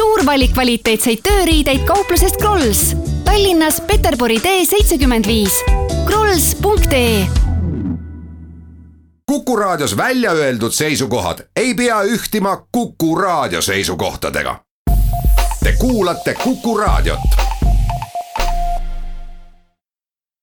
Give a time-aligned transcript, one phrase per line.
[0.00, 2.94] suur valik kvaliteetseid tööriideid kauplusest Krolls.
[3.26, 5.58] Tallinnas Peterburi tee seitsekümmend viis.
[6.06, 7.26] krolls.ee
[9.28, 14.56] Kuku Raadios välja öeldud seisukohad ei pea ühtima Kuku Raadio seisukohtadega.
[15.64, 17.36] Te kuulate Kuku Raadiot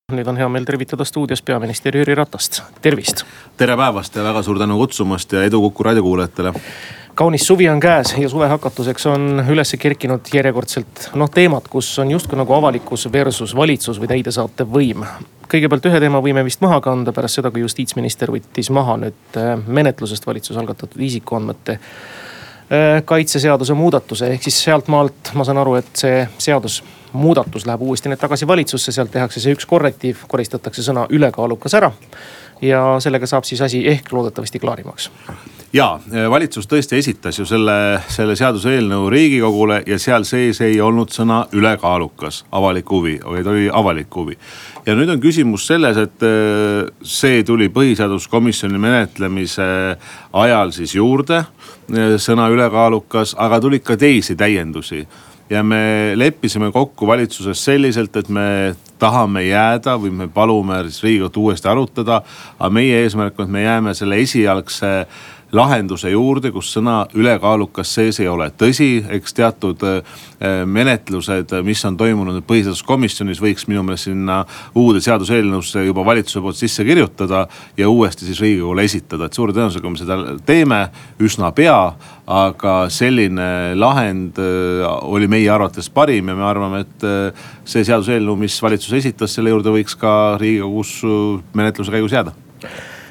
[0.08, 3.26] nüüd on hea meel tervitada stuudios peaminister Jüri Ratast, tervist.
[3.58, 6.54] tere päevast ja väga suur tänu kutsumast ja edu Kuku raadio kuulajatele.
[7.18, 12.12] Kaunis suvi on käes ja suve hakatuseks on üles kerkinud järjekordselt noh teemad, kus on
[12.14, 15.06] justkui nagu avalikkus versus valitsus või täidesaatev võim.
[15.50, 19.56] kõigepealt ühe teema võime vist maha kanda pärast seda, kui justiitsminister võttis maha nüüd äh,
[19.66, 26.22] menetlusest valitsuse algatatud isikuandmete äh, kaitseseaduse muudatuse, ehk siis sealtmaalt ma saan aru, et see
[26.38, 26.84] seadus
[27.18, 31.92] muudatus läheb uuesti nüüd tagasi valitsusse, sealt tehakse see üks korrektiiv, koristatakse sõna ülekaalukas ära.
[32.62, 35.12] ja sellega saab siis asi ehk loodetavasti klaarimaks
[35.74, 41.44] ja valitsus tõesti esitas ju selle, selle seaduseelnõu riigikogule ja seal sees ei olnud sõna
[41.56, 44.38] ülekaalukas avalik huvi, vaid oli avalik huvi.
[44.86, 49.98] ja nüüd on küsimus selles, et äh, see tuli põhiseaduskomisjoni menetlemise
[50.34, 55.06] ajal siis juurde, äh, sõna ülekaalukas, aga tulid ka teisi täiendusi
[55.50, 61.48] ja me leppisime kokku valitsuses selliselt, et me tahame jääda või me palume siis riigikogu
[61.48, 62.22] uuesti arutada.
[62.60, 65.08] aga meie eesmärk on, et me jääme selle esialgse
[65.56, 68.50] lahenduse juurde, kus sõna ülekaalukas sees ei ole.
[68.58, 70.18] tõsi, eks teatud äh,
[70.66, 74.42] menetlused, mis on toimunud põhiseaduskomisjonis, võiks minu meelest sinna
[74.76, 77.48] uude seaduseelnõusse juba valitsuse poolt sisse kirjutada.
[77.78, 80.82] ja uuesti siis riigikogule esitada, et suure tõenäosusega me seda teeme
[81.20, 81.94] üsna pea.
[82.28, 88.36] aga selline lahend äh, oli meie arvates parim ja me arvame, et äh, see seaduseelnõu,
[88.36, 91.00] mis valitsus esitas, selle juurde võiks ka riigikogus
[91.56, 92.36] menetluse käigus jääda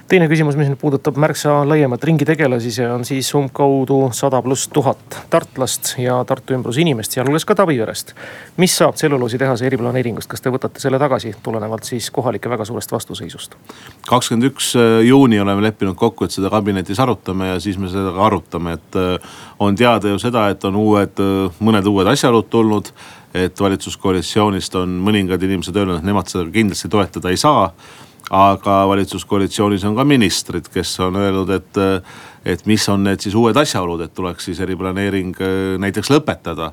[0.08, 4.68] teine küsimus, mis nüüd puudutab märksa laiemat ringi tegelasi, see on siis umbkaudu sada pluss
[4.70, 8.14] tuhat tartlast ja Tartu ümbruse inimest, sealhulgas ka Tabiverest.
[8.56, 13.58] mis saab tselluloositehase eriplaneeringust, kas te võtate selle tagasi tulenevalt siis kohalike väga suurest vastuseisust?
[14.06, 18.14] kakskümmend üks äh, juuni oleme leppinud kokku, et seda kabinetis arutame ja siis me seda
[18.14, 22.50] ka arutame, et äh, on teada ju seda, et on uued, äh, mõned uued asjaolud
[22.50, 22.94] tulnud
[23.36, 27.66] et valitsuskoalitsioonist on mõningad inimesed öelnud, et nemad seda kindlasti toetada ei saa
[28.30, 31.80] aga valitsuskoalitsioonis on ka ministrid, kes on öelnud, et,
[32.44, 36.72] et mis on need siis uued asjaolud, et tuleks siis eriplaneering äh, näiteks lõpetada.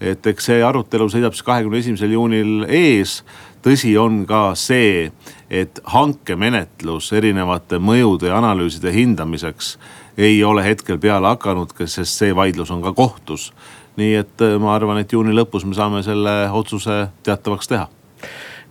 [0.00, 3.22] et eks see arutelu seisab siis kahekümne esimesel juunil ees.
[3.62, 5.12] tõsi on ka see,
[5.50, 9.78] et hankemenetlus erinevate mõjude ja analüüside hindamiseks
[10.16, 13.52] ei ole hetkel peale hakanud, sest see vaidlus on ka kohtus.
[13.96, 17.88] nii et äh, ma arvan, et juuni lõpus me saame selle otsuse teatavaks teha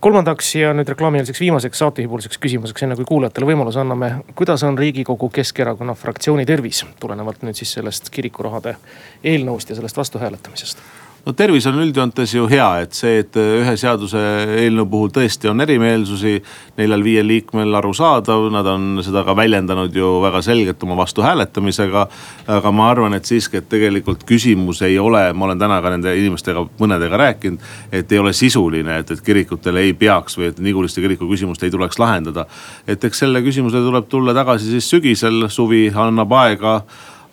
[0.04, 4.10] kolmandaks ja nüüd reklaamieelseks viimaseks saatejuhipoolseks küsimuseks, enne kui kuulajatele võimaluse anname.
[4.36, 8.76] kuidas on riigikogu Keskerakonna fraktsiooni tervis tulenevalt nüüd siis sellest kirikurahade
[9.24, 10.84] eelnõust ja sellest vastuhääletamisest?
[11.24, 16.34] No tervis on üldjoontes ju hea, et see, et ühe seaduseelnõu puhul tõesti on erimeelsusi
[16.76, 22.06] neljal-viiel liikmel arusaadav, nad on seda ka väljendanud ju väga selgelt oma vastuhääletamisega.
[22.46, 26.12] aga ma arvan, et siiski, et tegelikult küsimus ei ole, ma olen täna ka nende
[26.18, 27.60] inimestega, mõnedega rääkinud,
[27.92, 31.70] et ei ole sisuline, et, et kirikutele ei peaks või et Niguliste kiriku küsimust ei
[31.70, 32.46] tuleks lahendada.
[32.86, 36.82] et eks selle küsimusele tuleb tulla tagasi siis sügisel, suvi annab aega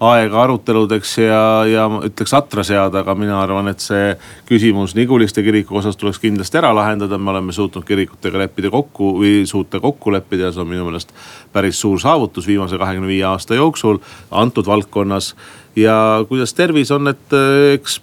[0.02, 4.16] aega aruteludeks ja, ja ütleks atra seada, aga mina arvan, et see
[4.50, 7.18] küsimus Niguliste kiriku osas tuleks kindlasti ära lahendada.
[7.18, 11.14] me oleme suutnud kirikutega leppida kokku või suuta kokku leppida ja see on minu meelest
[11.54, 14.02] päris suur saavutus viimase kahekümne viie aasta jooksul
[14.32, 15.36] antud valdkonnas
[15.76, 18.00] ja kuidas tervis on, et äh, eks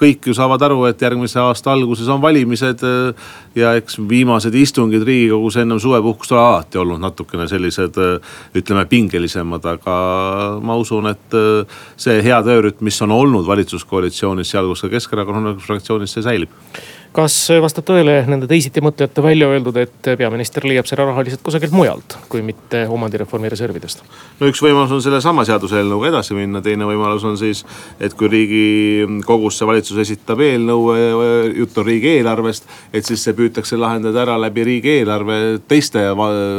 [0.00, 2.82] kõik ju saavad aru, et järgmise aasta alguses on valimised.
[2.82, 8.84] Äh, ja eks viimased istungid riigikogus ennem suvepuhkust ole alati olnud natukene sellised, äh, ütleme
[8.90, 9.96] pingelisemad, aga
[10.62, 11.38] ma usun, et
[12.00, 16.52] see hea töörütm, mis on olnud valitsuskoalitsioonis, sealhulgas ka Keskerakonna fraktsioonis, see säilib
[17.16, 22.18] kas vastab tõele nende teisitimõtlejate välja öeldud, et peaminister leiab selle raha lihtsalt kusagilt mujalt,
[22.28, 24.02] kui mitte omandireformi reservidest?
[24.40, 27.64] no üks võimalus on sellesama seaduseelnõuga edasi minna, teine võimalus on siis,
[28.00, 30.90] et kui riigikogusse valitsus esitab eelnõu,
[31.62, 32.68] jutt on riigieelarvest.
[32.92, 36.04] et siis see püütakse lahendada ära läbi riigieelarve teiste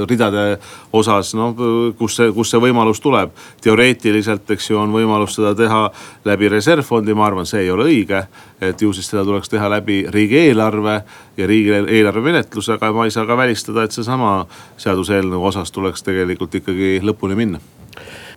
[0.10, 0.48] ridade
[0.92, 1.54] osas, noh
[1.98, 3.32] kus see, kus see võimalus tuleb.
[3.62, 5.88] teoreetiliselt, eks ju, on võimalus seda teha
[6.26, 8.26] läbi reservfondi, ma arvan, see ei ole õige.
[8.62, 11.02] Et ju siis seda tuleks teha läbi riigieelarve
[11.38, 14.46] ja riigieelarve menetlus, aga ma ei saa ka välistada, et seesama
[14.78, 17.64] seaduseelnõu osas tuleks tegelikult ikkagi lõpuni minna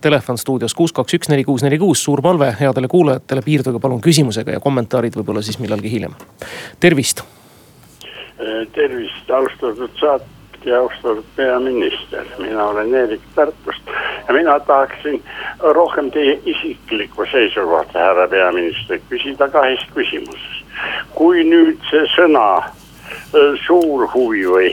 [0.01, 4.01] telefon stuudios kuus, kaks, üks, neli, kuus, neli, kuus, suur palve headele kuulajatele, piirduge palun
[4.01, 6.15] küsimusega ja kommentaarid võib-olla siis millalgi hiljem.
[6.79, 7.21] tervist.
[8.73, 13.81] tervist, austatud saat-, hästi, austatud peaminister, mina olen Eerik Tartust
[14.27, 15.23] ja mina tahaksin
[15.59, 20.63] rohkem teie isiklikku seisukohta, härra peaminister, küsida kahes küsimuses.
[21.15, 22.63] kui nüüd see sõna
[23.65, 24.71] suur huvi või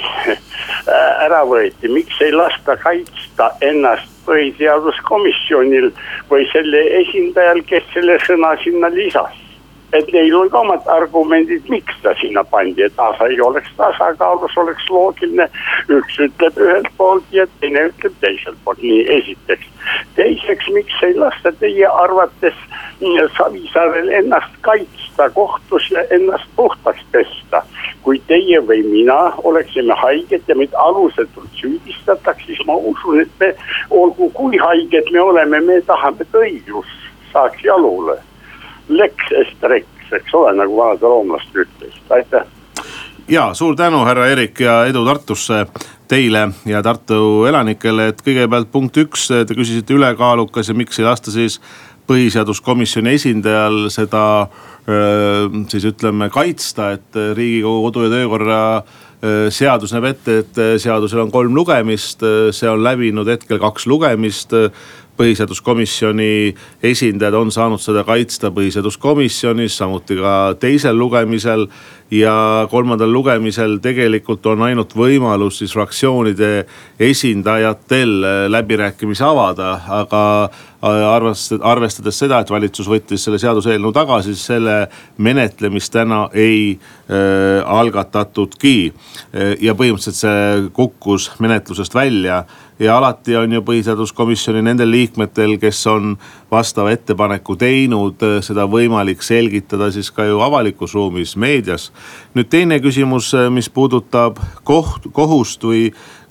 [1.24, 5.90] ära võeti, miks ei lasta kaitsta ennast põhiseaduskomisjonil
[6.30, 9.47] või selle esindajal, kes selle sõna sinna lisas
[9.92, 14.90] et neil on ka omad argumendid, miks ta sinna pandi, et asi oleks tasakaalus, oleks
[14.90, 15.48] loogiline.
[15.88, 19.66] üks ütleb ühelt poolt ja teine ütleb teiselt poolt, nii esiteks.
[20.16, 22.60] teiseks, miks ei lasta teie arvates
[23.36, 27.62] Savisaarel ennast kaitsta kohtus ja ennast puhtaks pesta.
[28.02, 33.54] kui teie või mina oleksime haiged ja meid alusetult süüdistataks, siis ma usun, et me,
[33.90, 36.96] olgu kui haiged me oleme, me tahame, et õiglus
[37.32, 38.18] saaks jalule
[38.88, 42.46] leks est rex, eks ole, nagu vanad roomlased ütlesid, aitäh.
[43.28, 45.66] ja suur tänu, härra Erik ja edu Tartusse
[46.08, 51.34] teile ja Tartu elanikele, et kõigepealt punkt üks, te küsisite ülekaalukas ja miks ei lasta
[51.34, 51.60] siis
[52.08, 54.24] põhiseaduskomisjoni esindajal seda
[55.68, 58.60] siis ütleme kaitsta, et riigikogu kodu ja töökorra
[59.52, 62.22] seadus näeb ette, et seadusel on kolm lugemist,
[62.54, 64.54] see on läbinud hetkel kaks lugemist
[65.18, 71.68] põhiseaduskomisjoni esindajad on saanud seda kaitsta põhiseaduskomisjonis, samuti ka teisel lugemisel.
[72.10, 76.64] ja kolmandal lugemisel tegelikult on ainult võimalus siis fraktsioonide
[77.04, 78.14] esindajatel
[78.48, 80.22] läbirääkimisi avada, aga
[80.80, 84.78] arvestades, arvestades seda, et valitsus võttis selle seaduseelnõu tagasi, siis selle
[85.18, 88.92] menetlemist täna ei äh, algatatudki.
[89.60, 92.44] ja põhimõtteliselt see kukkus menetlusest välja
[92.78, 96.14] ja alati on ju põhiseaduskomisjoni nendel liikmetel, kes on
[96.50, 101.90] vastava ettepaneku teinud, seda võimalik selgitada siis ka ju avalikus ruumis, meedias.
[102.34, 105.88] nüüd teine küsimus, mis puudutab koht, kohust või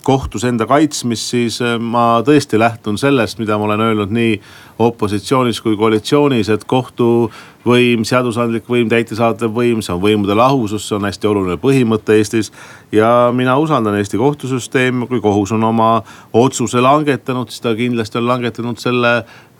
[0.08, 4.38] kohtus enda kaitsmist, siis äh, ma tõesti lähtun sellest, mida ma olen öelnud nii
[4.80, 11.04] opositsioonis kui koalitsioonis, et kohtuvõim, seadusandlik võim, täitesaatev võim, see on võimude lahusus, see on
[11.08, 12.48] hästi oluline põhimõte Eestis.
[12.92, 15.90] ja mina usaldan Eesti kohtusüsteemi, kui kohus on oma
[16.32, 19.14] otsuse langetanud, siis ta kindlasti on langetanud selle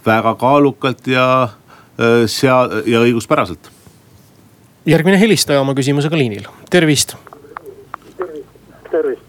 [0.07, 3.69] väga kaalukalt ja äh, sea- ja õiguspäraselt.
[4.87, 7.19] järgmine helistaja oma küsimusega liinil, tervist.
[8.89, 9.28] tervist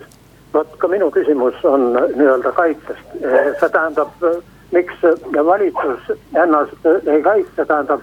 [0.54, 3.12] vot ka minu küsimus on nii-öelda kaitsest,
[3.60, 4.26] see tähendab,
[4.72, 5.04] miks
[5.46, 8.02] valitsus ennast ei kaitse, tähendab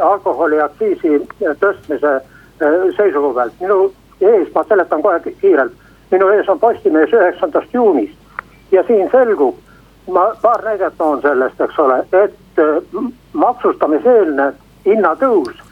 [0.00, 1.20] alkoholiaktsiisi
[1.62, 2.14] tõstmise
[2.96, 3.60] seisukoha pealt.
[3.60, 3.78] minu
[4.20, 5.72] ees, ma seletan kohe kiirelt,
[6.10, 9.58] minu ees on Postimees üheksandast juunist ja siin selgub,
[10.10, 12.62] ma paar näidet toon sellest, eks ole, et
[13.32, 14.52] maksustamiseelne
[14.86, 15.62] hinnatõus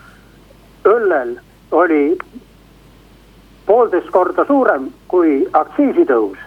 [0.89, 1.37] õllel
[1.73, 2.19] oli
[3.67, 6.39] poolteist korda suurem kui aktsiisitõus.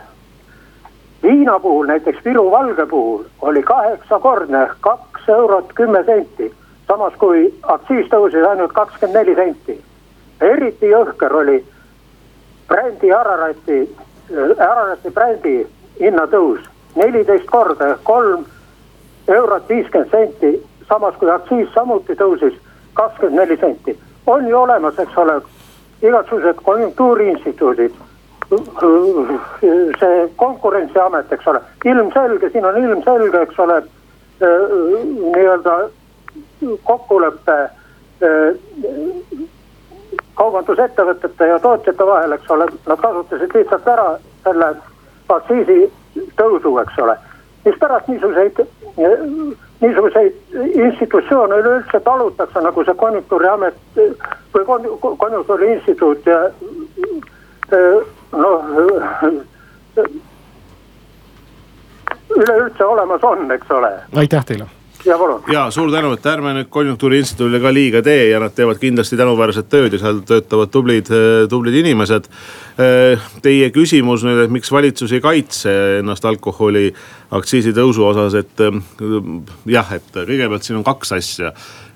[1.23, 6.53] viina puhul, näiteks Viru valge puhul oli kaheksakordne ehk kaks eurot kümme senti,
[6.87, 9.81] samas kui aktsiis tõusis ainult kakskümmend neli senti.
[10.41, 11.65] eriti jõhker oli
[12.67, 13.95] brändi Ararati,
[14.59, 15.67] Ararati brändi
[15.99, 16.59] hinnatõus
[16.95, 18.45] neliteist korda ehk kolm
[19.27, 22.53] eurot viiskümmend senti, samas kui aktsiis samuti tõusis
[22.93, 23.99] kakskümmend neli senti.
[24.27, 25.41] on ju olemas, eks ole
[26.01, 27.93] igasugused konjunktuuriinstituudid,
[29.99, 33.81] see konkurentsiamet, eks ole, ilmselge, siin on ilmselge, eks ole,
[34.41, 35.77] nii-öelda
[36.83, 37.57] kokkulepe
[40.35, 44.07] kaubandusettevõtete ja tootjate vahel, eks ole, nad kasutasid lihtsalt ära
[44.43, 44.73] selle
[45.29, 45.79] aktsiisi
[46.39, 47.17] tõusu, eks ole.
[47.65, 48.59] mispärast niisuguseid,
[49.81, 50.33] niisuguseid
[50.73, 53.75] institutsioone üleüldse talutakse, nagu see konjunktuuriamet
[54.53, 54.63] või
[55.17, 56.39] konjunktuuri instituut ja
[58.31, 58.71] noh
[62.35, 63.91] üleüldse olemas on, eks ole.
[64.15, 64.67] aitäh teile
[65.05, 65.43] ja palun.
[65.51, 69.69] ja suur tänu, et ärme nüüd konjunktuuriinstituudile ka liiga tee ja nad teevad kindlasti tänuväärset
[69.71, 71.11] tööd ja seal töötavad tublid,
[71.49, 72.29] tublid inimesed.
[73.45, 75.71] Teie küsimus nüüd, et miks valitsus ei kaitse
[76.01, 76.89] ennast alkoholi
[77.35, 78.65] aktsiisitõusu osas, et
[79.71, 81.53] jah, et kõigepealt siin on kaks asja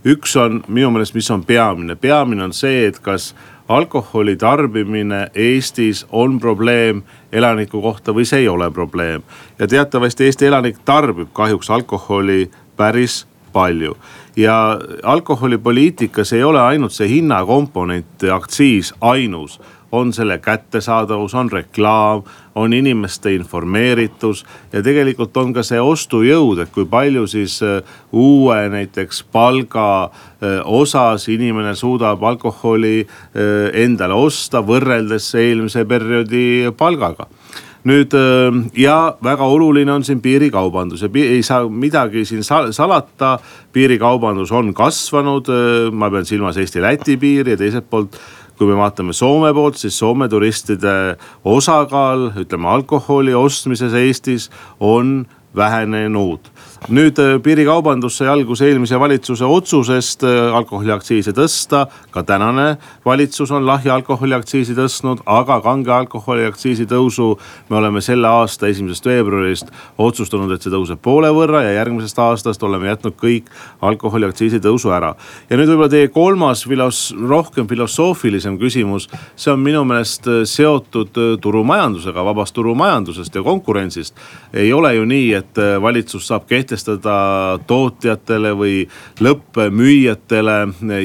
[0.07, 3.33] üks on minu meelest, mis on peamine, peamine on see, et kas
[3.69, 9.23] alkoholi tarbimine Eestis on probleem elaniku kohta või see ei ole probleem.
[9.59, 12.49] ja teatavasti Eesti elanik tarbib kahjuks alkoholi
[12.79, 13.97] päris palju.
[14.35, 19.59] Ja alkoholipoliitikas ei ole ainult see hinnakomponent, aktsiis ainus.
[19.91, 22.21] On selle kättesaadavus, on reklaam,
[22.55, 24.43] on inimeste informeeritus
[24.73, 27.79] ja tegelikult on ka see ostujõud, et kui palju siis äh,
[28.13, 37.25] uue näiteks palga äh, osas inimene suudab alkoholi äh, endale osta võrreldes eelmise perioodi palgaga
[37.87, 38.11] nüüd
[38.75, 43.39] ja väga oluline on siin piirikaubandus ja ei saa midagi siin salata.
[43.73, 45.47] piirikaubandus on kasvanud,
[45.91, 48.19] ma pean silmas Eesti-Läti piiri ja teiselt poolt
[48.59, 51.15] kui me vaatame Soome poolt, siis Soome turistide
[51.47, 56.51] osakaal, ütleme alkoholi ostmises Eestis on vähenenud
[56.87, 61.87] nüüd äh, piirikaubandus sai alguse eelmise valitsuse otsusest äh, alkoholiaktsiise tõsta.
[62.11, 67.35] ka tänane valitsus on lahja alkoholi aktsiisi tõstnud, aga kange alkoholi aktsiisi tõusu
[67.69, 69.67] me oleme selle aasta esimesest veebruarist
[69.97, 75.13] otsustanud, et see tõuseb poole võrra ja järgmisest aastast oleme jätnud kõik alkoholiaktsiisi tõusu ära.
[75.49, 81.41] ja nüüd võib-olla teie kolmas filos-, rohkem filosoofilisem küsimus, see on minu meelest äh, seotud
[81.41, 84.15] turumajandusega, vabast turumajandusest ja konkurentsist.
[84.53, 88.83] ei ole ju nii, et valitsus saab kehtestada kehtestada tootjatele või
[89.23, 90.57] lõppmüüjatele,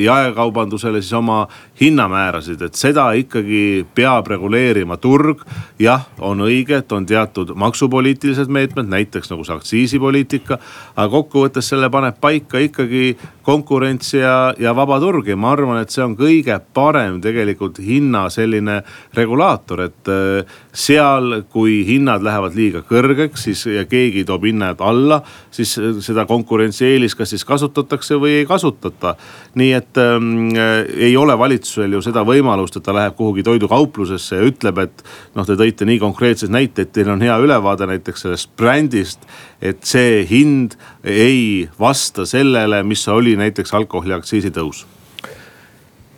[0.04, 1.44] jaekaubandusele siis oma
[1.80, 5.42] hinnamäärasid, et seda ikkagi peab reguleerima turg.
[5.78, 10.58] jah, on õige, et on teatud maksupoliitilised meetmed, näiteks nagu see aktsiisipoliitika.
[10.96, 15.90] aga kokkuvõttes selle paneb paika ikkagi konkurents ja, ja vaba turg ja ma arvan, et
[15.90, 18.80] see on kõige parem tegelikult hinna selline
[19.16, 25.20] regulaator, et äh, seal, kui hinnad lähevad liiga kõrgeks, siis ja keegi toob hinnad alla,
[25.54, 29.16] siis äh, seda konkurentsieelist kas siis kasutatakse või ei kasutata.
[29.54, 33.42] nii et ähm, äh, ei ole valitsus valitsusel ju seda võimalust, et ta läheb kuhugi
[33.42, 35.04] toidukauplusesse ja ütleb, et
[35.34, 39.20] noh, te tõite nii konkreetseid näiteid, teil on hea ülevaade näiteks sellest brändist.
[39.62, 44.84] et see hind ei vasta sellele, mis oli näiteks alkoholiaktsiisi tõus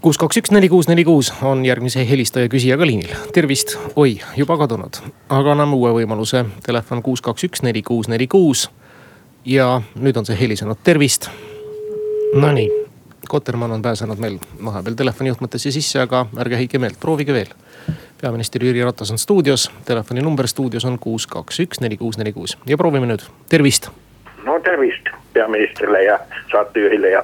[0.01, 3.15] kuus, kaks, üks, neli, kuus, neli, kuus on järgmise helistaja küsijaga liinil.
[3.33, 6.45] tervist, oi, juba kadunud, aga anname uue võimaluse.
[6.63, 8.71] Telefon kuus, kaks, üks, neli, kuus, neli, kuus.
[9.45, 11.31] ja nüüd on see helisenud, tervist.
[12.35, 12.86] Nonii
[13.29, 17.53] Kotermann on pääsenud meil vahepeal telefonijuhtmetesse sisse, aga ärge heitke meelt, proovige veel.
[18.21, 22.59] peaminister Jüri Ratas on stuudios, telefoninumber stuudios on kuus, kaks, üks, neli, kuus, neli, kuus
[22.67, 23.91] ja proovime nüüd, tervist.
[24.45, 26.19] no tervist peaministrile ja
[26.53, 27.23] saatejuhile ja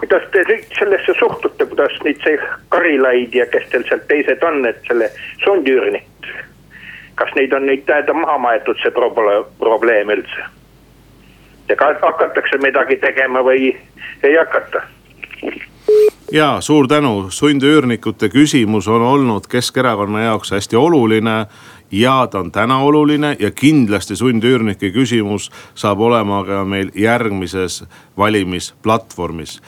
[0.00, 0.44] kuidas te
[0.78, 5.10] sellesse suhtute, kuidas nüüd see Karilaid ja kes teil seal teised on, et selle
[5.44, 6.32] Sundüürnit.
[7.14, 8.90] kas neid on nüüd tähendab maha maetud see
[9.58, 10.48] probleem üldse?
[11.68, 13.76] Ja hakatakse midagi tegema või
[14.22, 14.82] ei hakata
[16.32, 21.46] ja suur tänu, sundüürnikute küsimus on olnud Keskerakonna jaoks hästi oluline
[21.92, 27.84] ja ta on täna oluline ja kindlasti sundüürnike küsimus saab olema ka meil järgmises
[28.16, 29.60] valimisplatvormis.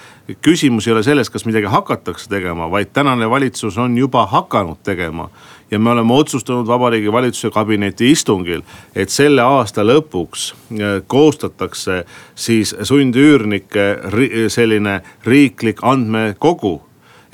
[0.42, 5.28] küsimus ei ole selles, kas midagi hakatakse tegema, vaid tänane valitsus on juba hakanud tegema
[5.74, 8.62] ja me oleme otsustanud Vabariigi Valitsuse kabineti istungil,
[8.94, 12.04] et selle aasta lõpuks äh, koostatakse
[12.34, 13.86] siis sundüürnike
[14.54, 16.76] selline riiklik andmekogu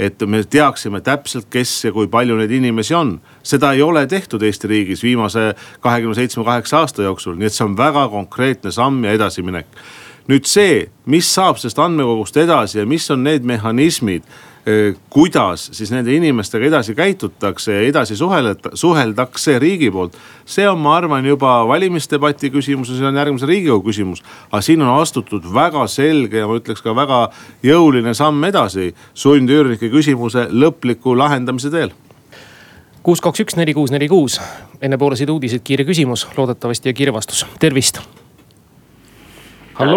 [0.01, 3.19] et me teaksime täpselt, kes ja kui palju neid inimesi on.
[3.43, 7.67] seda ei ole tehtud Eesti riigis viimase kahekümne seitsme, kaheksa aasta jooksul, nii et see
[7.67, 9.67] on väga konkreetne samm ja edasiminek.
[10.29, 14.25] nüüd see, mis saab sellest andmekogust edasi ja mis on need mehhanismid
[15.11, 20.19] kuidas siis nende inimestega edasi käitutakse ja edasi suhelda, suheldakse riigi poolt.
[20.45, 24.23] see on, ma arvan, juba valimisdebati küsimus ja see on järgmise riigikogu küsimus.
[24.51, 27.31] aga siin on astutud väga selge ja ma ütleks ka väga
[27.63, 31.97] jõuline samm edasi sundüürnike küsimuse lõpliku lahendamise teel
[33.03, 34.41] kuus, kaks, üks, neli, kuus, neli, kuus.
[34.83, 38.01] enne poolesid uudiseid kiire küsimus, loodetavasti ja kiire vastus, tervist.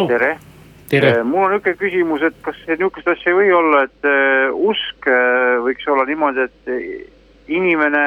[0.08, 0.53] tere
[0.94, 5.08] Eh, mul on niisugune küsimus, et kas niisugust asja ei või olla, et uh, usk
[5.10, 8.04] uh, võiks olla niimoodi, et inimene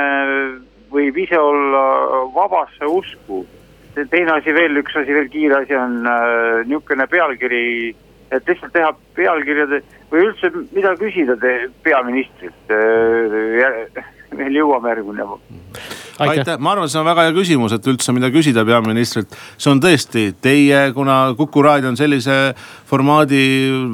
[0.92, 1.82] võib ise olla
[2.34, 3.44] vabasse usku.
[3.96, 6.02] teine asi veel, üks asi veel, kiire asi on
[6.68, 7.94] niisugune pealkiri,
[8.30, 12.74] et lihtsalt teha pealkirjade või üldse mida küsida te peaministrilt
[14.36, 15.26] veel jõuame järgmine
[16.18, 19.34] aitäh, ma arvan, see on väga hea küsimus, et üldse mida küsida peaministrilt.
[19.58, 22.54] see on tõesti teie, kuna Kuku raadio on sellise
[22.88, 23.42] formaadi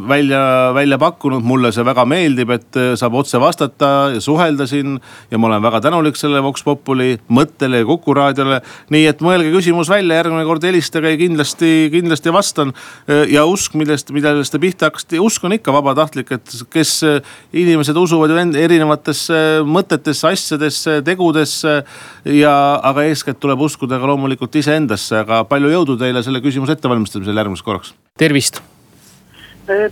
[0.09, 5.01] välja, välja pakkunud, mulle see väga meeldib, et äh, saab otse vastata ja suhelda siin.
[5.31, 8.61] ja ma olen väga tänulik selle Vox Populi mõttele ja Kuku raadiole.
[8.91, 12.73] nii et mõelge küsimus välja, järgmine kord helistage ja kindlasti, kindlasti vastan.
[13.09, 17.21] Äh, ja usk, millest, millest te pihta hakkasite, usk on ikka vabatahtlik, et kes äh,
[17.53, 21.83] inimesed usuvad ju erinevatesse mõtetesse, asjadesse, tegudesse
[22.25, 27.37] ja, aga eeskätt tuleb uskuda ka loomulikult iseendasse, aga palju jõudu teile selle küsimuse ettevalmistamisel
[27.37, 27.95] järgmiseks korraks.
[28.19, 28.63] tervist.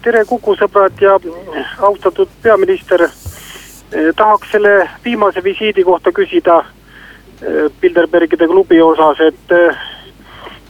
[0.02, 1.18] tere Kuku sõbrad ja
[1.78, 3.08] austatud peaminister.
[4.16, 6.64] tahaks selle viimase visiidi kohta küsida
[7.80, 9.52] Bilderbergide klubi osas, et,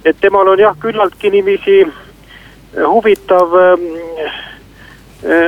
[0.04, 1.82] et temal on jah, küllaltki niiviisi
[2.76, 3.56] huvitav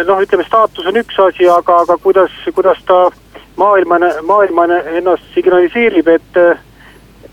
[0.07, 3.11] noh, ütleme staatus on üks asi, aga, aga kuidas, kuidas ta
[3.57, 4.67] maailma, maailma
[4.99, 6.39] ennast signaliseerib, et,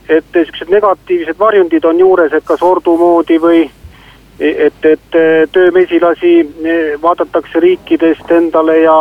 [0.09, 3.63] et siuksed negatiivsed varjundid on juures, et kas ordu moodi või
[4.39, 5.17] et, et
[5.51, 6.33] töömesilasi
[7.01, 8.97] vaadatakse riikidest endale ja,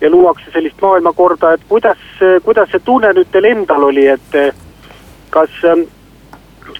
[0.00, 1.98] ja luuakse sellist maailmakorda, et kuidas,
[2.44, 4.38] kuidas see tunne nüüd teil endal oli, et
[5.30, 5.56] kas,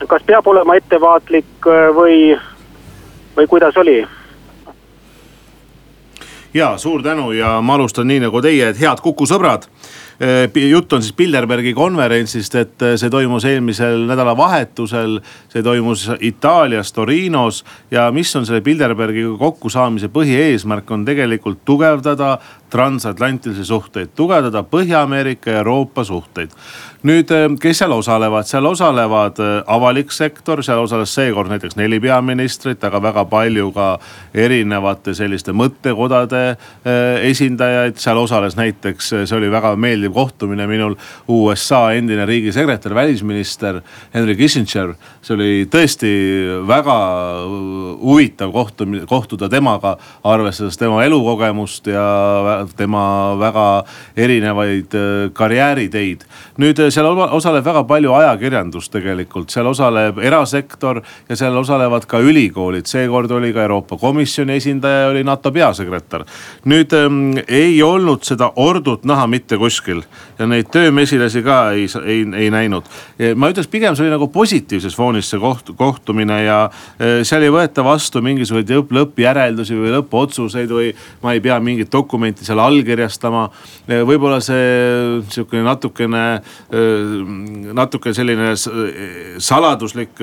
[0.06, 2.36] kas peab olema ettevaatlik või,
[3.36, 4.02] või kuidas oli?
[6.58, 9.68] Ja suur tänu ja ma alustan nii nagu teie, et head Kuku sõbrad
[10.18, 15.20] Eh, jutt on siis Bilderbergi konverentsist, et eh, see toimus eelmisel nädalavahetusel.
[15.48, 22.38] see toimus Itaalias Torinos ja mis on selle Bilderbergiga kokkusaamise põhieesmärk, on tegelikult tugevdada
[22.70, 26.50] transatlantilisi suhteid, tugevdada Põhja-Ameerika ja Euroopa suhteid.
[27.06, 32.82] Nüüd, eh, kes seal osalevad, seal osalevad avalik sektor, seal osales seekord näiteks neli peaministrit,
[32.84, 33.88] aga väga palju ka
[34.34, 36.56] erinevate selliste mõttekodade
[37.28, 37.98] esindajaid.
[37.98, 40.96] seal osales näiteks, see oli väga meeldiv kohtumine minul
[41.28, 43.80] USA endine riigisekretär, välisminister
[44.14, 44.94] Henry Kissinger.
[45.22, 46.12] see oli tõesti
[46.66, 46.98] väga
[48.00, 53.84] huvitav kohtumine, kohtuda temaga, arvestades tema elukogemust ja tema väga
[54.16, 54.94] erinevaid
[55.32, 56.24] karjääriteid.
[56.58, 62.86] nüüd seal osaleb väga palju ajakirjandust tegelikult, seal osaleb erasektor ja seal osalevad ka ülikoolid,
[62.86, 66.24] seekord oli ka Euroopa Komisjoni esindaja ja oli NATO peasekretär.
[66.64, 70.02] nüüd ähm, ei olnud seda ordut näha mitte kuskil
[70.38, 72.84] ja neid töömesilasi ka ei, ei, ei näinud.
[73.36, 76.58] ma ütleks pigem see oli nagu positiivses foonis see koht, kohtumine ja
[76.98, 80.92] e, seal ei võeta vastu mingisuguseid lõpp, lõppjäreldusi või lõppotsuseid või
[81.22, 83.48] ma ei pea mingit dokumenti seal allkirjastama.
[83.88, 86.24] E, võib-olla see sihukene natukene,
[87.78, 88.52] natuke selline
[89.38, 90.20] saladuslik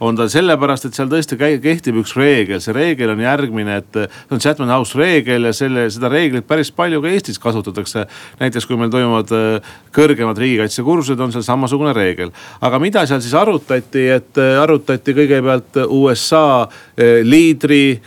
[0.00, 4.36] on ta sellepärast, et seal tõesti kehtib üks reegel, see reegel on järgmine, et see
[4.36, 8.06] on Chatham House reegel ja selle, seda reeglit päris palju ka Eestis kasutatakse.
[8.40, 9.30] näiteks kui meil toimuvad
[9.94, 12.32] kõrgemad riigikaitsekursused, on seal samasugune reegel.
[12.60, 16.68] aga mida seal siis arutati, et arutati kõigepealt USA
[17.22, 18.00] liidri,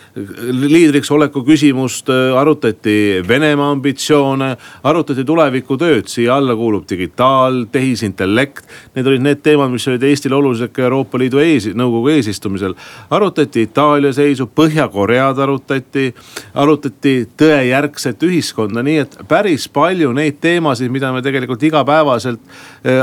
[0.51, 4.49] liidriks oleku küsimust, arutati Venemaa ambitsioone,
[4.83, 8.65] arutati tulevikutööd, siia alla kuulub digitaal, tehisintellekt.
[8.95, 12.75] Need olid need teemad, mis olid Eestile olulised ka Euroopa Liidu ees, nõukogu eesistumisel.
[13.09, 16.13] arutati Itaalia seisu, Põhja-Koread arutati,
[16.53, 22.39] arutati tõejärgset ühiskonda, nii et päris palju neid teemasid mida me tegelikult igapäevaselt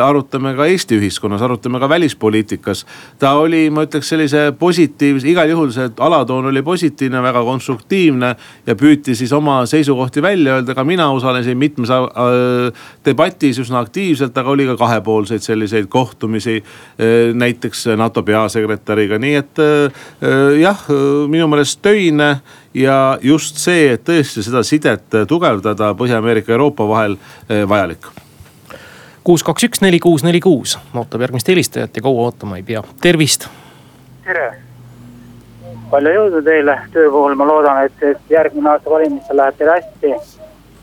[0.02, 2.84] arutame ka Eesti ühiskonnas, arutame ka välispoliitikas.
[3.18, 8.30] ta oli, ma ütleks sellise positiivse, igal juhul see alatoon oli positiivne, väga konstruktiivne
[8.66, 10.74] ja püüti siis oma seisukohti välja öelda.
[10.74, 12.06] ka mina osalesin mitmes äh,
[13.04, 17.34] debatis üsna aktiivselt, aga oli ka kahepoolseid selliseid kohtumisi äh,.
[17.34, 20.84] näiteks NATO peasekretäriga, nii et äh, jah,
[21.28, 22.36] minu meelest töine
[22.74, 27.18] ja just see, et tõesti seda sidet tugevdada Põhja-Ameerika ja Euroopa vahel
[27.68, 28.10] vajalik
[29.24, 32.82] kuus, kaks, üks, neli, kuus, neli, kuus ootab järgmist helistajat ja kaua ootama ei pea,
[33.00, 33.48] tervist.
[34.24, 34.46] tere,
[35.94, 40.14] palju jõudu teile töö puhul, ma loodan, et, et järgmine aasta valimistel läheb teil hästi.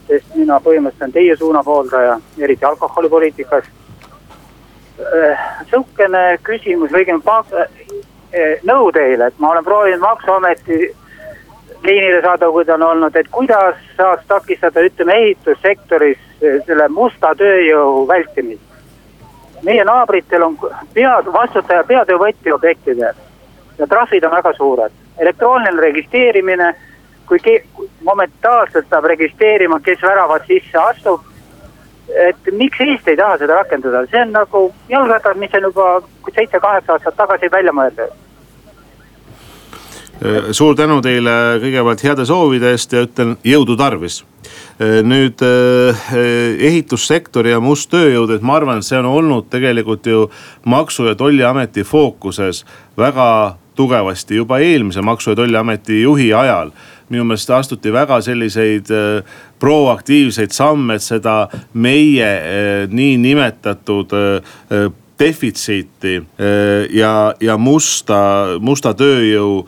[0.07, 3.67] sest mina põhimõtteliselt olen teie suuna pooldaja, eriti alkoholipoliitikas.
[4.99, 7.67] Eh, sihukene küsimus või õigemini
[8.31, 10.79] eh, nõu teile, et ma olen proovinud maksuameti
[11.83, 17.33] liinile saada, kui ta on olnud, et kuidas saaks takistada, ütleme ehitussektoris eh, selle musta
[17.35, 18.67] tööjõu vältimist.
[19.63, 20.57] meie naabritel on
[20.93, 23.13] pea, vastutaja peatöövõtja objektidel
[23.77, 25.00] ja trahvid on väga suured.
[25.17, 26.73] Elektrooniline registreerimine,
[27.27, 27.63] kui ke,
[28.03, 31.27] momentaalselt peab registreerima, kes väravad sisse astub.
[32.11, 35.85] et miks Eesti ei taha seda rakendada, see on nagu jalgrattad, mis on juba
[36.35, 38.11] seitse-kaheksa aastat tagasi välja mõeldud
[40.21, 41.31] Äh, suur tänu teile
[41.63, 44.19] kõigepealt heade soovide eest ja ütlen jõudu tarvis.
[44.77, 46.11] Äh, nüüd äh,
[46.69, 50.27] ehitussektor ja must tööjõud, et ma arvan, et see on olnud tegelikult ju
[50.69, 52.61] maksu- ja tolliameti fookuses
[53.01, 56.71] väga tugevasti juba eelmise maksu- ja tolliameti juhi ajal.
[57.11, 58.87] Minu meelest astuti väga selliseid
[59.59, 62.29] proaktiivseid samme, et seda meie
[62.87, 64.13] niinimetatud
[65.21, 68.19] defitsiiti eh, ja, ja musta,
[68.59, 69.61] musta tööjõu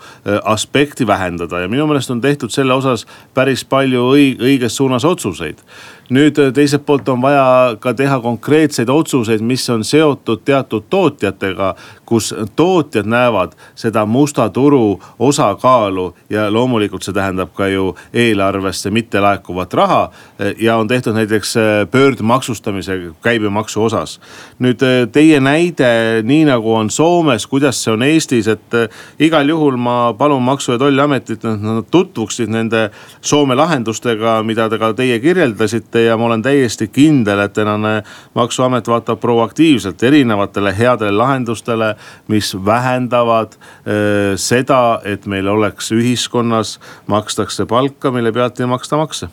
[0.50, 1.62] aspekti vähendada.
[1.62, 5.62] Ja minu meelest on tehtud selle osas päris palju õig õiges suunas otsuseid
[6.10, 12.34] nüüd teiselt poolt on vaja ka teha konkreetseid otsuseid, mis on seotud teatud tootjatega, kus
[12.56, 20.10] tootjad näevad seda musta turu osakaalu ja loomulikult see tähendab ka ju eelarvesse mittelaekuvat raha.
[20.58, 21.54] ja on tehtud näiteks
[21.90, 24.20] pöördmaksustamise käibemaksu osas.
[24.58, 28.76] nüüd teie näide, nii nagu on Soomes, kuidas see on Eestis, et
[29.18, 32.90] igal juhul ma palun Maksu- ja Tolliametit, et nad tutvuksid nende
[33.20, 38.02] Soome lahendustega, mida te ka teie kirjeldasite ja ma olen täiesti kindel, et tänane
[38.34, 41.94] maksuamet vaatab proaktiivselt erinevatele headele lahendustele,
[42.28, 49.28] mis vähendavad äh, seda, et meil oleks ühiskonnas, makstakse palka, mille pealt ei maksta makse.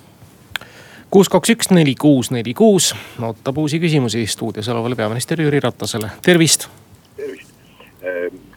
[1.11, 2.93] Kuus, kaks, üks, neli, kuus, neli, kuus.
[3.19, 6.69] Ootab uusi küsimusi stuudios olevale peaminister Jüri Ratasele, tervist.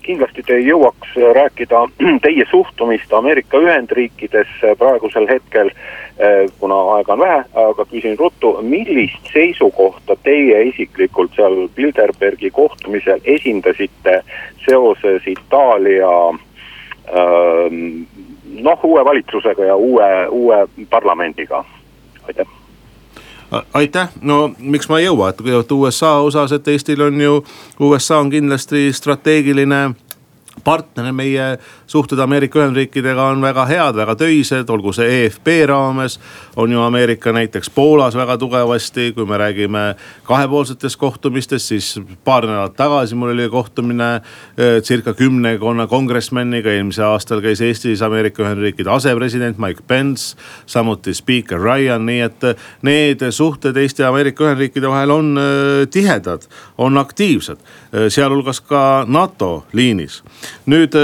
[0.05, 1.83] Kindlasti te ei jõuaks rääkida
[2.25, 5.71] teie suhtumist Ameerika Ühendriikidesse praegusel hetkel,
[6.19, 13.21] eh, kuna aega on vähe, aga küsin ruttu, millist seisukohta teie isiklikult seal Bilderbergi kohtumisel
[13.37, 14.23] esindasite
[14.65, 16.17] seoses Itaalia
[17.13, 17.79] ehm,
[18.65, 21.65] noh, uue valitsusega ja uue, uue parlamendiga,
[22.29, 22.64] aitäh
[23.75, 27.39] aitäh, no miks ma ei jõua, et kõigepealt USA osas, et Eestil on ju,
[27.85, 29.83] USA on kindlasti strateegiline
[30.65, 31.55] partner, meie
[31.87, 36.19] suhted Ameerika Ühendriikidega on väga head, väga töised, olgu see EFP raames.
[36.57, 39.95] on ju Ameerika näiteks Poolas väga tugevasti, kui me räägime
[40.25, 46.71] kahepoolsetest kohtumistest, siis paar nädalat tagasi mul oli kohtumine eh, circa kümnekonna kongressmeniga.
[46.71, 52.49] eelmisel aastal käis Eestis Ameerika Ühendriikide asepresident Mike Pence, samuti spiiker Ryan, nii et
[52.83, 56.43] need suhted Eesti ja Ameerika Ühendriikide vahel on eh, tihedad,
[56.79, 57.59] on aktiivsed,
[58.09, 60.23] sealhulgas ka NATO liinis
[60.71, 60.95] nüüd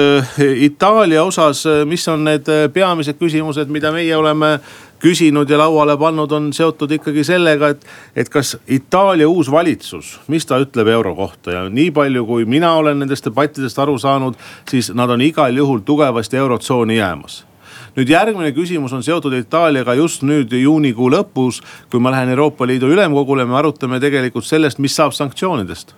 [0.70, 4.56] Itaalia osas, mis on need peamised küsimused, mida meie oleme
[5.00, 7.84] küsinud ja lauale pannud, on seotud ikkagi sellega, et,
[8.16, 12.74] et kas Itaalia uus valitsus, mis ta ütleb euro kohta ja nii palju, kui mina
[12.78, 14.36] olen nendest debattidest aru saanud,
[14.70, 17.44] siis nad on igal juhul tugevasti eurotsooni jäämas.
[17.96, 21.58] Nüüd järgmine küsimus on seotud Itaaliaga just nüüd juunikuu lõpus,
[21.90, 25.96] kui ma lähen Euroopa Liidu ülemkogule, me arutame tegelikult sellest, mis saab sanktsioonidest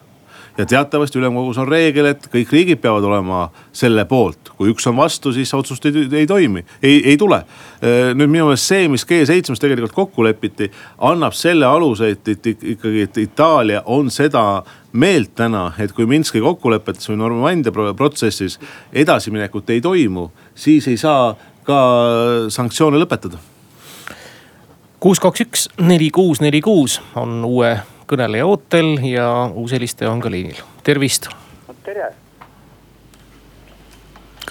[0.59, 4.53] ja teatavasti ülemkogus on reegel, et kõik riigid peavad olema selle poolt.
[4.57, 7.43] kui üks on vastu, siis otsust ei, ei toimi, ei, ei tule.
[7.83, 12.67] Äh, nüüd minu meelest see, mis G7-s tegelikult kokku lepiti, annab selle aluse, et, et
[12.75, 14.63] ikkagi, et Itaalia on seda
[14.93, 18.59] meelt täna, et kui Minski kokkulepetes või Normandia protsessis
[18.93, 21.33] edasiminekut ei toimu, siis ei saa
[21.65, 21.81] ka
[22.51, 23.41] sanktsioone lõpetada
[25.03, 27.73] kuus, kaks, üks, neli, kuus, neli, kuus on uue
[28.09, 31.29] kõneleja ootel ja uus helistaja on ka liinil, tervist.
[31.85, 32.13] tere.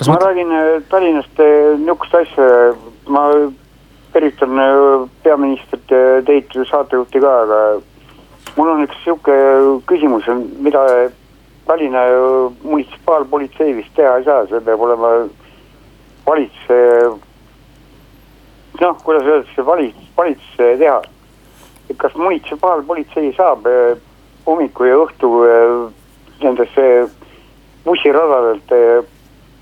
[0.07, 0.23] ma mõt...
[0.25, 2.49] räägin äh, Tallinnast äh, nihukest asja,
[3.07, 3.27] ma
[4.13, 5.95] tervitan äh, peaministrit
[6.27, 7.61] teid saatejuhti ka, aga
[8.57, 9.37] mul on üks sihuke
[9.87, 10.27] küsimus,
[10.59, 10.83] mida
[11.67, 12.03] Tallinna
[12.63, 15.13] munitsipaalpolitsei vist teha ei saa, see peab olema
[16.25, 16.77] valitsuse,
[18.81, 21.01] noh, kuidas öeldakse, valits-, valitsuse teha
[21.97, 23.97] kas munitsipaalpolitsei saab eh,
[24.45, 25.73] hommiku ja õhtu eh,
[26.43, 26.87] nendesse
[27.85, 29.01] bussiradadelt eh,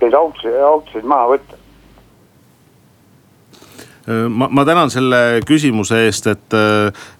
[0.01, 1.58] neid autosid, autosid maha võtta?
[4.09, 6.55] Ma, ma tänan selle küsimuse eest, et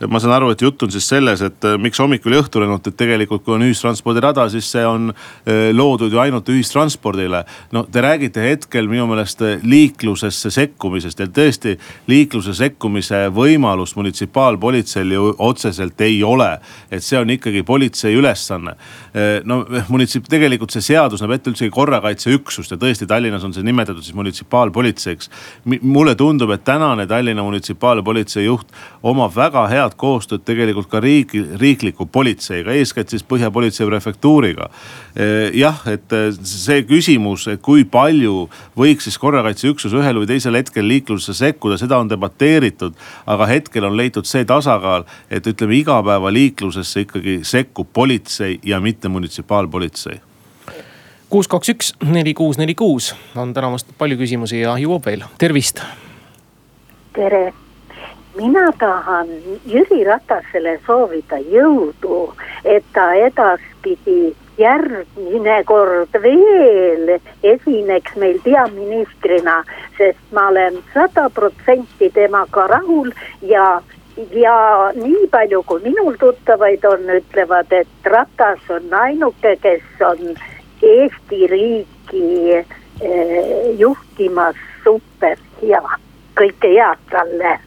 [0.10, 2.98] ma saan aru, et jutt on siis selles, et miks hommikul ja õhtul ainult, et
[2.98, 5.12] tegelikult kui on ühistranspordirada, siis see on
[5.76, 7.44] loodud ju ainult ühistranspordile.
[7.72, 11.76] no te räägite hetkel minu meelest liiklusesse sekkumisest ja tõesti
[12.10, 16.60] liikluse sekkumise võimalust munitsipaalpolitseil ju otseselt ei ole.
[16.92, 18.76] et see on ikkagi politsei ülesanne.
[19.44, 24.04] no munitsip-, tegelikult see seadus näeb ette üldsegi korrakaitseüksust ja tõesti Tallinnas on see nimetatud
[24.04, 25.30] siis munitsipaalpolitseiks.
[25.82, 28.68] mulle tundub, et täna tänane Tallinna munitsipaalpolitsei juht
[29.04, 34.70] omab väga head koostööd tegelikult ka riigi, riikliku politseiga, eeskätt siis Põhja-politsei prefektuuriga.
[35.16, 38.48] Eh, jah, et eh, see küsimus, et kui palju
[38.80, 42.96] võiks siis korrakaitseüksus ühel või teisel hetkel liiklusesse sekkuda, seda on debateeritud.
[43.26, 50.20] aga hetkel on leitud see tasakaal, et ütleme igapäevaliiklusesse ikkagi sekkub politsei ja mitte munitsipaalpolitsei
[51.30, 55.28] kuus, kaks, üks, neli, kuus, neli, kuus on täna vast palju küsimusi ja jõuab veel,
[55.38, 55.84] tervist
[57.14, 57.54] tere.
[58.36, 59.28] mina tahan
[59.68, 62.20] Jüri Ratasele soovida jõudu,
[62.64, 69.64] et ta edaspidi järgmine kord veel esineks meil peaministrina,
[69.98, 73.82] sest ma olen sada protsenti temaga rahul ja
[74.36, 74.56] ja
[74.96, 80.36] nii palju, kui minul tuttavaid on, ütlevad, et Ratas on ainuke, kes on
[80.84, 86.00] Eesti riiki eh, juhtimas super hea
[86.38, 87.60] kõike head talle.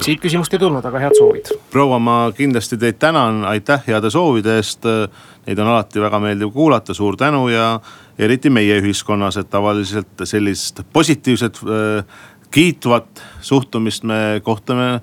[0.00, 1.52] siit küsimust ei tulnud, aga head soovid.
[1.70, 4.86] proua, ma kindlasti teid tänan, aitäh heade soovide eest.
[5.44, 7.80] Neid on alati väga meeldiv kuulata, suur tänu ja
[8.18, 12.04] eriti meie ühiskonnas, et tavaliselt sellist positiivset äh,
[12.50, 15.00] kiitvat suhtumist me kohtame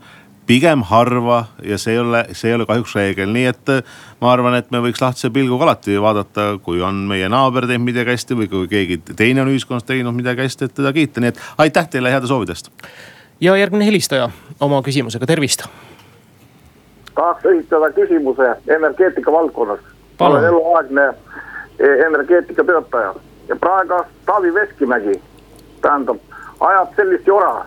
[0.52, 4.34] pigem harva ja see ei ole, see ei ole kahjuks reegel, nii et äh, ma
[4.34, 8.38] arvan, et me võiks lahtise pilguga alati vaadata, kui on meie naaber teinud midagi hästi
[8.42, 11.88] või kui keegi teine on ühiskonnas teinud midagi hästi, et teda kiita, nii et aitäh
[11.94, 12.68] teile heade soovide eest.
[13.40, 14.28] ja järgmine helistaja
[14.60, 15.64] oma küsimusega, tervist.
[17.16, 19.80] tahaks esitada küsimuse energeetika valdkonnas.
[20.20, 21.10] ma olen eluaegne
[21.80, 23.14] e, energeetikatöötaja
[23.48, 25.22] ja praegu Taavi Veskimägi,
[25.82, 26.20] tähendab,
[26.60, 27.62] ajab sellist jora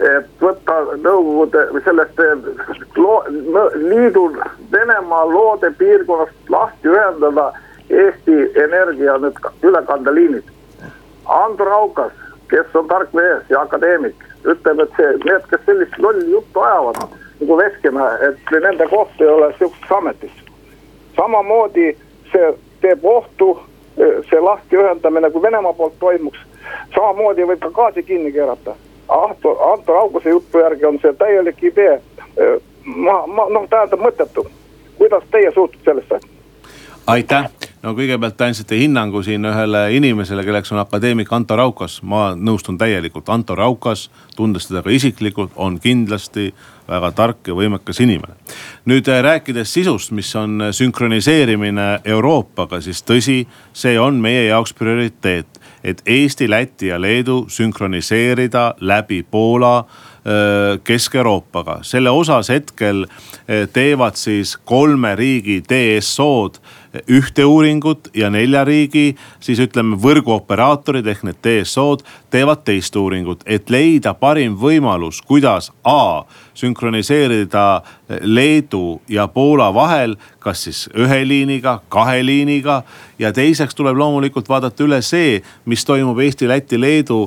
[0.00, 2.20] et võtta Nõukogude või sellest
[2.96, 3.22] loo,
[3.74, 4.26] liidu
[4.72, 7.52] Venemaa loode piirkonnast lahti ühendada
[7.90, 10.48] Eesti Energia need ülekandeliinid.
[11.26, 12.12] Ando Raukas,
[12.50, 17.00] kes on tark mees ja akadeemik, ütleb, et see, need, kes sellist lolli juttu ajavad
[17.40, 20.36] nagu Veskimäe, et nende koht ei ole sihukeses ametis.
[21.16, 21.96] samamoodi
[22.32, 23.58] see teeb ohtu
[23.96, 26.38] see lahti ühendamine, kui Venemaa poolt toimuks.
[26.94, 28.76] samamoodi võib ka gaasi kinni keerata
[29.08, 32.00] Anto, Anto Rauguse jutu järgi on see täielik idee.
[32.84, 34.46] ma, ma noh, tähendab mõttetu.
[34.98, 36.20] kuidas teie suhtute sellesse?
[37.06, 37.46] aitäh,
[37.82, 42.00] no kõigepealt te andsite hinnangu siin ühele inimesele, kelleks on akadeemik Anto Raukas.
[42.02, 46.52] ma nõustun täielikult, Anto Raukas, tundes teda ka isiklikult, on kindlasti
[46.88, 48.34] väga tark ja võimekas inimene.
[48.84, 55.60] nüüd äh, rääkides sisust, mis on sünkroniseerimine Euroopaga, siis tõsi, see on meie jaoks prioriteet
[55.86, 59.84] et Eesti, Läti ja Leedu sünkroniseerida läbi Poola
[60.84, 61.78] Kesk-Euroopaga.
[61.82, 63.06] selle osas hetkel
[63.72, 66.58] teevad siis kolme riigi DSO-d
[67.08, 73.70] ühte uuringut ja nelja riigi siis ütleme võrguoperaatorid ehk need DSO-d teevad teist uuringut, et
[73.70, 76.24] leida parim võimalus, kuidas A
[76.56, 77.82] sünkroniseerida
[78.22, 82.82] Leedu ja Poola vahel, kas siis ühe liiniga, kahe liiniga.
[83.18, 87.22] ja teiseks tuleb loomulikult vaadata üle see, mis toimub Eesti, Läti, Leedu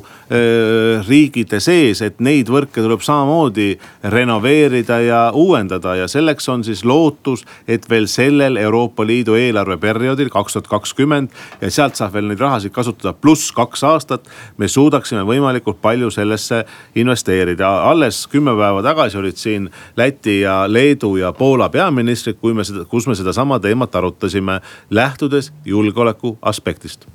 [1.07, 3.71] riikide sees, et neid võrke tuleb samamoodi
[4.13, 10.55] renoveerida ja uuendada ja selleks on siis lootus, et veel sellel Euroopa Liidu eelarveperioodil kaks
[10.55, 14.29] tuhat kakskümmend ja sealt saab veel neid rahasid kasutada pluss kaks aastat.
[14.57, 16.63] me suudaksime võimalikult palju sellesse
[16.95, 22.63] investeerida, alles kümme päeva tagasi olid siin Läti ja Leedu ja Poola peaministrid, kui me
[22.63, 27.09] seda, kus me sedasama teemat arutasime, lähtudes julgeoleku aspektist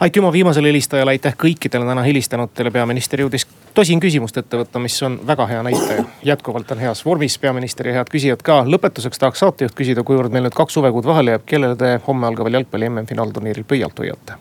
[0.00, 5.18] aitüma viimasele helistajale, aitäh kõikidele täna helistanutele, peaminister jõudis tosin küsimust ette võtta, mis on
[5.26, 6.04] väga hea näitaja.
[6.24, 8.62] jätkuvalt on heas vormis peaminister ja head küsijad ka.
[8.64, 12.60] lõpetuseks tahaks saatejuht küsida, kuivõrd meil nüüd kaks suvekuud vahele jääb, kellele te homme algaval
[12.60, 14.38] jalgpalli MM-finaalturniiril pöialt hoiate?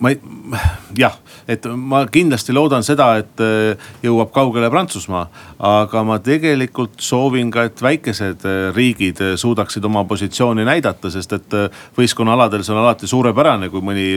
[0.00, 0.18] Ma ei,
[0.98, 1.14] jah,
[1.48, 5.26] et ma kindlasti loodan seda, et äh, jõuab kaugele Prantsusmaa.
[5.64, 11.32] aga ma tegelikult soovin ka, et väikesed äh, riigid äh, suudaksid oma positsiooni näidata, sest
[11.36, 11.56] et
[11.96, 14.08] võistkonnaaladel see on alati suurepärane, kui mõni,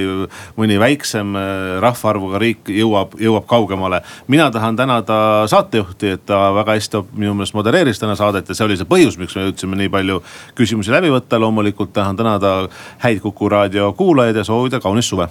[0.58, 1.36] mõni väiksem
[1.84, 4.02] rahvaarvuga riik jõuab, jõuab kaugemale.
[4.28, 8.66] mina tahan tänada saatejuhti, et ta väga hästi minu meelest modereeris täna saadet ja see
[8.66, 10.22] oli see põhjus, miks me jõudsime nii palju
[10.58, 11.40] küsimusi läbi võtta.
[11.40, 12.68] loomulikult tahan tänada
[13.04, 15.28] häid Kuku raadio kuulajaid ja soovida kaunist suve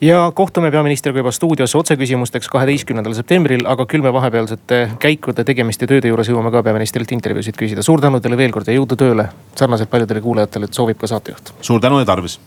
[0.00, 6.12] ja kohtume peaministriga juba stuudios otseküsimusteks kaheteistkümnendal septembril, aga küll me vahepealsete käikude, tegemiste, tööde
[6.12, 7.82] juures jõuame ka peaministrilt intervjuusid küsida.
[7.82, 9.28] suur tänu teile veel kord ja jõudu tööle.
[9.54, 11.54] sarnaselt paljudele kuulajatele soovib ka saatejuht.
[11.60, 12.40] suur tänu ja tarvis